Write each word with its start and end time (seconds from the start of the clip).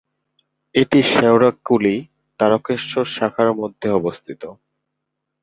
এটি 0.75 0.99
শেওড়াফুলি-তারকেশ্বর 1.11 1.95
শাখার 3.15 3.49
মধ্যে 3.53 3.87
অবস্থিত। 3.99 4.41